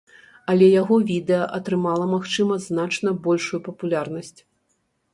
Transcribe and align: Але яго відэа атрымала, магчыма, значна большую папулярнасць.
Але 0.53 0.69
яго 0.81 0.97
відэа 1.09 1.43
атрымала, 1.59 2.09
магчыма, 2.15 2.59
значна 2.67 3.17
большую 3.31 3.65
папулярнасць. 3.71 4.37